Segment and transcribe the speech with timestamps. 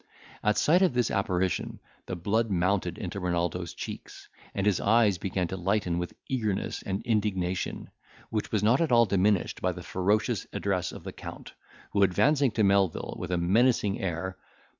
[0.43, 5.47] At sight of this apparition, the blood mounted into Renaldo's cheeks, and his eyes began
[5.49, 7.91] to lighten with eagerness and indignation;
[8.31, 11.53] which was not at all diminished by the ferocious address of the Count,
[11.91, 14.39] who advancing to Melvil, with a menacing air.